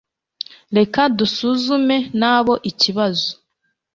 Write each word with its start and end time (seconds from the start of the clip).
Reka 0.77 1.01
dusuzume 1.17 1.97
nabo 2.19 2.53
ikibazo 2.69 3.29